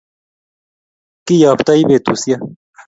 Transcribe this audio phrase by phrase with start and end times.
[1.25, 2.41] kiyoptoi petushek